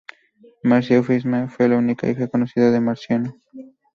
Marcia 0.63 0.95
Eufemia 0.95 1.47
fue 1.47 1.69
la 1.69 1.77
única 1.77 2.09
hija 2.09 2.27
conocida 2.27 2.71
de 2.71 2.79
Marciano. 2.79 3.37